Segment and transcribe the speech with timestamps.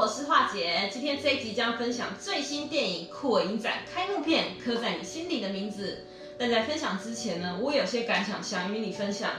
[0.00, 0.88] 我是华姐。
[0.90, 6.06] 今天这一集将分享最新电影《酷儿影展》开幕片《刻在你心底的名字》。
[6.38, 9.30] 但在分享之前呢，我有些感想想与你分享。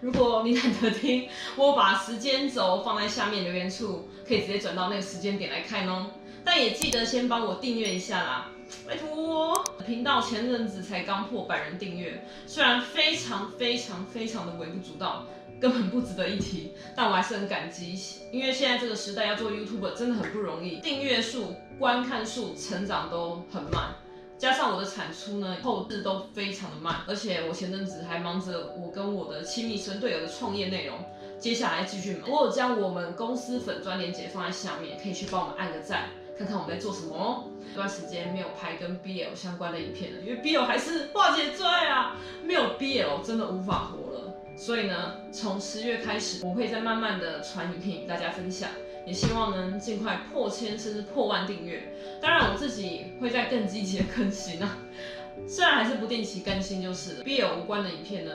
[0.00, 6.10] 如果你懒得听，我把时间轴放在下面留言处，可以直接转到那个时间点来看哦。
[6.44, 8.50] 但也记得先帮我订阅一下啦，
[8.88, 9.64] 拜托。
[9.86, 15.24] 频道前阵子才刚破百人订阅，虽然非常非常非常的微不足道。
[15.60, 17.94] 根本不值得一提，但我还是很感激，
[18.32, 23.94] 因为现在这个时代要做 YouTuber 真的很不容易，订阅数、观看数成长都很慢，
[24.38, 30.96] 加上我的产出呢，后置都非常的慢，而且我前阵子还忙着我跟我的亲密生队友的创业内容，
[31.38, 32.30] 接下来继续忙。
[32.30, 37.44] 我有将我们公司粉专链接放在下面，可以去帮我们按个赞，看看我们在做什么哦。
[37.70, 44.34] 这段时间没有拍跟 BL 相关的影片了，因为 BL 还是化解最啊，没有 BL 真的无法活了。
[44.58, 48.68] 所以呢，从十月开始，我会再慢慢的传影片与大家分享，
[49.06, 51.80] 也希望能尽快破千甚至破万订阅。
[52.20, 54.76] 当然，我自己会再更积极的更新啊，
[55.46, 58.32] 虽然还是不定期更新，就是 BL 无关的影片呢，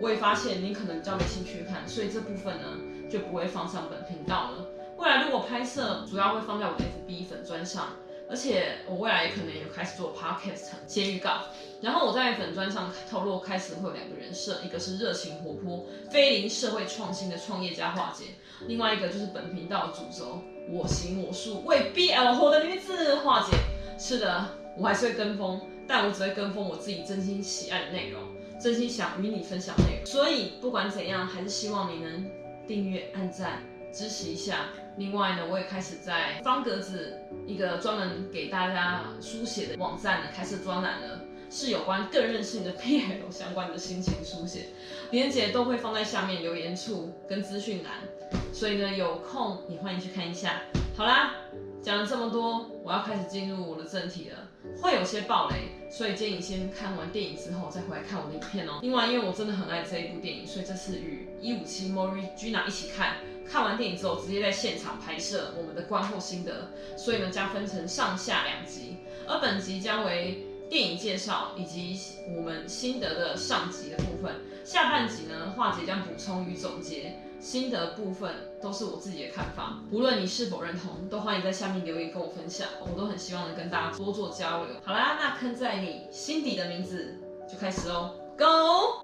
[0.00, 2.66] 我也发现你可能比较没兴趣看，所以这部分呢
[3.08, 4.66] 就不会放上本频道了。
[4.96, 7.90] 未来如果拍摄，主要会放在我的 FB 粉专上。
[8.30, 11.42] 而且我未来也可能也开始做 podcast 接预告，
[11.82, 18.26] 然后我在粉专上透露，开始会有两个人设，一个是热情活泼、非零社会创新的创业家樺姐，
[18.68, 23.56] 另外一个就是本频道的主轴，我行我素为 BL 活的女子樺姐。
[23.98, 24.46] 是的，
[24.78, 28.22] 我还是会跟风，但我只会跟风我自己真心喜爱的内容，
[28.60, 30.06] 真心想与你分享内容。
[30.06, 32.24] 所以不管怎样，还是希望你能
[32.66, 33.60] 订阅、按赞。
[33.92, 34.70] 支持一下。
[34.96, 37.12] 另外呢，我也开始在方格子
[37.46, 41.20] 一个专门给大家书写的网站呢开设专栏了，
[41.52, 44.68] 是有关更任性的 P L 相关的心情书写，
[45.10, 47.92] 连结都会放在下面留言处跟资讯栏，
[48.54, 50.62] 所以呢，有空也欢迎去看一下。
[50.96, 51.34] 好啦，
[51.82, 54.48] 讲了这么多，我要开始进入我的正题了，
[54.80, 55.56] 会有些暴雷，
[55.90, 58.78] 所以建议先看完电影之后再回来看我的影片哦。
[58.80, 63.16] 另外，因为我真的很爱这一部电影，所以这次与一五七 Mori Gina 一起看。
[63.44, 68.96] 看完电影之后，直接在现场拍摄我们的观后心得，所以呢，将分成上下两集，
[69.26, 72.00] 而本集将为电影介绍以及
[72.34, 74.34] 我们心得的上集的部分，
[74.64, 84.74] 下半集呢，画姐将补充与总结，心得部分都是我自己的看法，无论你是否认同，都欢迎在下面留言跟我分享，我都很希望能跟大家多做交流。
[84.82, 89.01] 好啦，那坑在你心底的名字就开始喽，Go！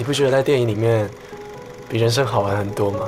[0.00, 1.10] 你不觉得在电影里面
[1.86, 3.06] 比人生好玩很多吗？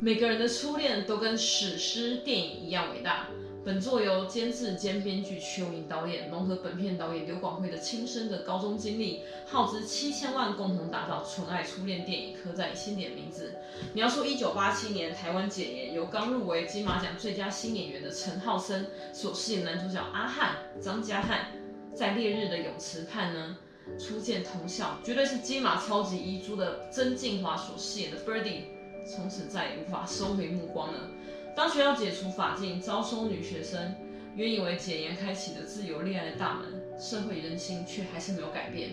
[0.00, 3.26] 每个人的初恋都跟史诗电影一样伟大。
[3.66, 13.52] 本作由监制兼编剧瞿友宁导演，融合本片导演刘广辉的亲身的高中经历，耗资七千万共同打造纯爱初恋电影《刻在你心底的名字》，
[13.94, 21.48] 描述一九八七年台湾解严，由刚入围金马奖最佳新演员的陈浩森所饰演男主角阿汉张家汉。
[21.98, 23.56] 在烈日的泳池畔呢，
[23.98, 28.60] 初见同校，绝对是金马超级遗珠的曾静华所饰演的 Birdy，
[29.04, 31.10] 从此再也无法收回目光了。
[31.56, 33.92] 当学校解除法禁，招收女学生，
[34.36, 38.90] 原以为解严开启的自由恋爱的大门，社会人心却还是没有改变，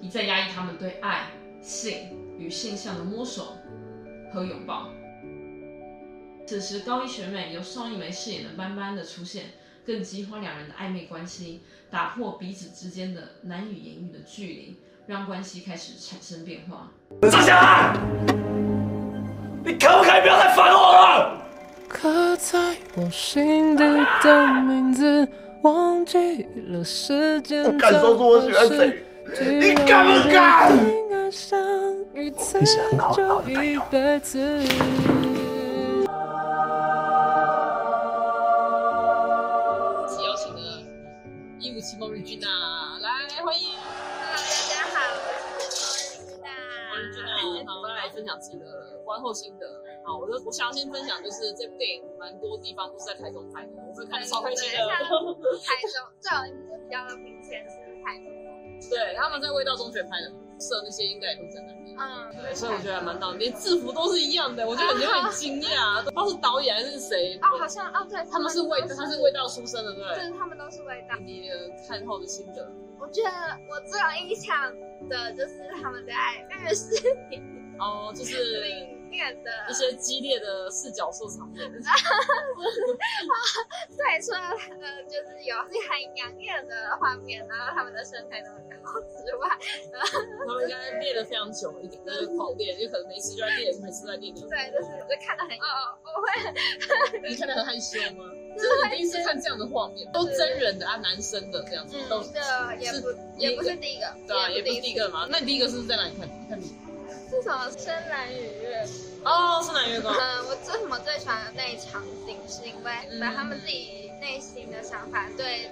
[0.00, 3.58] 一再压抑他们对爱、性与性向的摸索
[4.32, 4.88] 和拥抱。
[6.46, 9.44] 此时，高一学妹由邵艺梅饰演的班班的出现。
[9.84, 14.76] 更激化两人的暧昧关系，打破彼此之间的难以言喻的距离，
[15.06, 16.90] 让关系开始产生变化。
[17.28, 17.96] 张小安，
[19.64, 21.42] 你可不可以不要再烦我了？
[21.88, 23.84] 刻在我心底
[24.22, 25.28] 的名字，
[25.62, 27.64] 忘记了时间。
[27.64, 29.02] 我敢说出我喜欢谁？
[29.60, 30.72] 你敢不敢？
[32.14, 32.30] 你
[32.64, 33.82] 是很好很好的朋友。
[48.12, 49.66] 分享自己的观后心得。
[50.04, 54.78] 好，我就我想先分享，就是这部电影蛮多地方都是在台中拍的，我是看超开心的。
[54.88, 55.36] 台中
[56.20, 58.32] 最好比较明显是台中。
[58.90, 60.28] 对，他们在味道中学拍的，
[60.58, 61.94] 设那些应该也都在那里。
[61.96, 67.38] 嗯，对，所以我觉得还蛮到，连制服都是一样的，我觉得你会很惊讶， 不知道是导演还是谁。
[67.40, 70.02] 哦，好像哦，对，他们是味，他是味道出身的，对。
[70.16, 71.16] 对，他们都是味道。
[71.24, 72.68] 你的看后的心得？
[72.98, 73.30] 我觉得
[73.70, 74.74] 我最有印象
[75.08, 76.12] 的就是他们在
[76.50, 76.90] 浴室
[77.30, 77.40] 里。
[77.82, 78.32] 哦，就是
[79.10, 81.68] 一些激烈的视角兽场面。
[83.96, 85.68] 对，除了呃，就是有很
[86.16, 89.48] 养眼的画面，然后他们的身材都很高之外，
[90.46, 94.32] 他们应该练的非常久一点，就是狂练，就可能每次就在练，每次在练。
[94.34, 96.26] 对，就是就看得很哦，我会。
[97.28, 98.24] 你看得很害羞吗？
[98.56, 102.30] 这是第一次看这样的画面，都真人的啊，男生的这样子，都是
[102.78, 105.26] 也不也不是第一个，对啊，也不是第一个嘛。
[105.30, 106.28] 那你第一个是在哪里看？
[106.48, 106.70] 看你
[107.32, 107.70] 是什么？
[107.78, 108.86] 深蓝与月
[109.24, 110.14] 哦，深蓝月光。
[110.14, 115.70] 嗯，我为什么最喜欢的那一场景，是因为把他们自己内心的想法对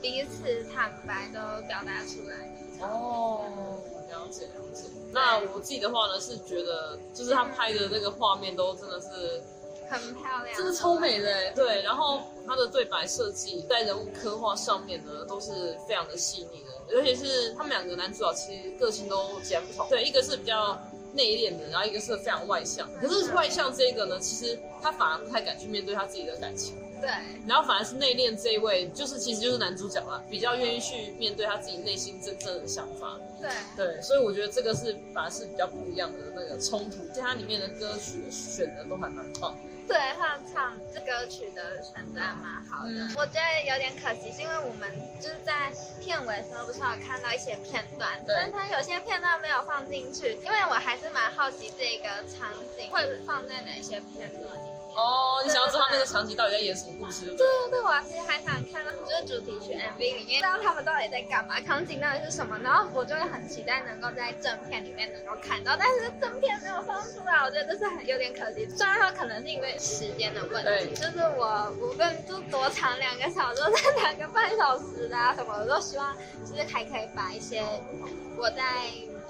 [0.00, 1.38] 彼此坦白都
[1.68, 2.48] 表达出来。
[2.80, 3.44] 哦，
[4.10, 4.88] 了解了解。
[5.12, 9.42] 那我自己的话呢，是觉得就是他拍的那个画面都真的是。
[9.88, 11.82] 很漂亮，真的超美的，对。
[11.82, 19.88] 然后它的对白设计在人物刻画上面呢，都是非常的细腻的，尤其是他们两个男主角其实个性都截然不同。
[19.88, 20.78] 对，一个是比较
[21.12, 22.88] 内敛的，然后一个是非常外向。
[23.00, 26.76] 可是外向这个呢，其实他反而不太敢去面对他自己的感情。
[27.00, 27.10] 对。
[27.46, 33.18] 然后反而是内敛这一位，就是其实就是男主角啦，比较愿意去面对他自己内心真正的想法。
[33.40, 33.50] 对。
[33.76, 36.96] 对，所以我觉得这个是反而是比较不一样的那个冲突。
[37.08, 39.56] 其实它里面的歌曲选的都还蛮棒。
[39.86, 42.90] 对，他唱这歌曲的选择还蛮好的。
[42.90, 44.90] 嗯、我觉得有点可惜，是因为我们
[45.20, 54.52] 就是在片尾的时候不是有看到一些片段，但是他有些片段没有放进去，因为我还是蛮好奇这个场景会放在哪些片段。
[54.96, 57.26] 哦，你想要知道那个场景到底在演什么故事？
[57.26, 68.66] 对对对，我其实还想看到就是主题曲 MV 里面，知道他们到底在干嘛，场景到底是什么，然后我就会很期待能够在正片里面能够看到，但是正片没有放出来，我觉得这是很有点可惜。
[68.70, 76.16] 虽然说可能是因为时间的问题，就是我无论就多长两个小时，或者两个半小时啊什么，我都希望
[76.48, 77.62] 就是还可以把一些
[78.38, 78.64] 我在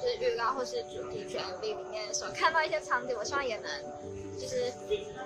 [0.00, 3.68] 就是预告或是主题曲 MV 里面所看到一些场景，我希望也能。
[4.40, 4.72] 就是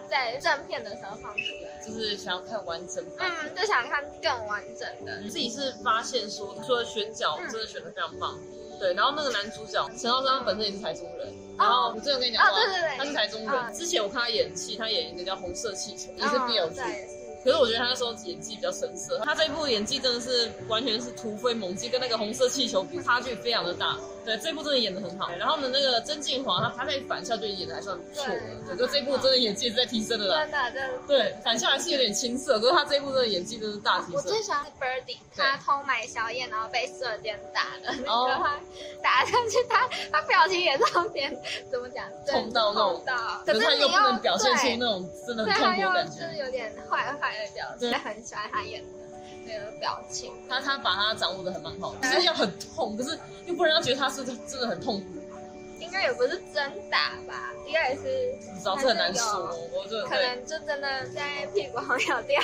[0.09, 5.21] 在正片的时候放出来，就是想要看完整版，嗯，就想看更完整的。
[5.29, 13.51] 自己是发现说，除了选角真的选的非常棒，嗯、对，然后那个男主角陈浩森本身也是台中人，嗯、然后我之前跟你讲过，对对对，他是台中人。
[13.51, 16.81] 嗯、之前我看他演戏，他演一个叫《红色气球》，也是 BL 剧。
[16.81, 23.97] 嗯可是我觉得他那时候演技比较生涩，他这一部演技真的是完全是突飞猛进，跟那个红色气球比差距非常的大。
[24.25, 25.31] 对，这部真的演的很好。
[25.39, 30.41] 然后呢，那个曾敬华他他在反校就演的还算不错的，对，就这部真的演技是在提升的啦。
[30.41, 30.99] 真的，真的。
[31.07, 34.15] 对，反校还是有点青涩，可是他这一部真的演技真的是大提升。
[34.15, 38.61] 我最喜欢是 Birdy，他偷买宵夜然后被舍监打的那个，他
[39.03, 41.37] 打上去，他他表情也是有点
[41.71, 43.05] 怎么讲，痛到那种，
[43.45, 47.31] 可是他又不能表现出那种真的很痛苦的感觉，就是有点坏坏。
[47.79, 49.10] 对，很喜欢他演的
[49.53, 55.07] 那个表情，他他把他掌握的很蛮好，就是要很痛，可是又不能让他觉得他是真的很痛苦。
[55.81, 62.39] 应该也不是真打吧，应该也是，不知道，这很难说，我就可能就真的在屁股上咬掉，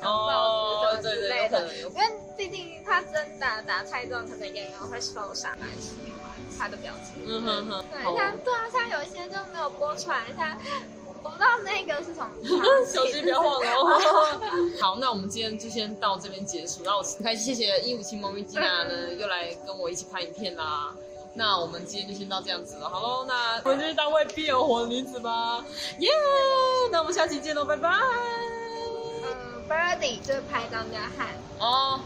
[0.00, 2.04] 然后哦，对对对，可能，因为
[2.36, 7.24] 毕竟他真打打太重，可能演员会受伤，蛮喜欢他的表情。
[7.26, 10.56] 嗯哼哼，对，像对啊，像有一些就没有播出来，像。
[11.22, 12.30] 我不知道那个是什么，
[12.92, 14.40] 手机不要晃哦。
[14.80, 16.82] 好，那我们今天就先到这边结束。
[16.82, 20.94] 然后我很开心，谢谢一五七猫咪吉娜呢，又来跟我一起拍影片啦。
[21.34, 22.88] 那我们今天就先到这样子了。
[22.88, 25.64] 好喽，那我们就是当为必有火的女子吧。
[25.98, 26.90] 耶、yeah!！
[26.90, 27.88] 那我们下期见喽，拜拜。
[29.22, 31.28] 嗯，Birdy 就是拍张家汉
[31.60, 32.00] 哦，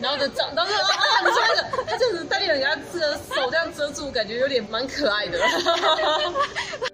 [0.00, 5.38] 然后就长，然后啊，你说那个，他就是戴立人家的手这样遮住，感觉有点蛮可爱的。